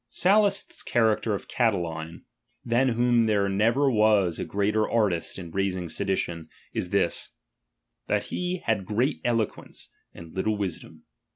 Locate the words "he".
8.17-8.57